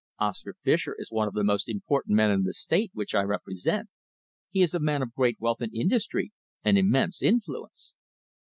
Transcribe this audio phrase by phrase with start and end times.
[0.17, 3.87] "Oscar Fischer is one of the most important men in the State which I represent.
[4.49, 6.31] He is a man of great wealth and industry
[6.63, 7.93] and immense influence."